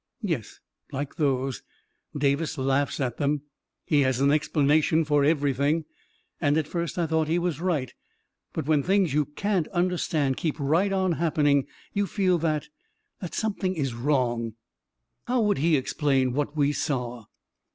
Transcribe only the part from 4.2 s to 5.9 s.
explanation for everything;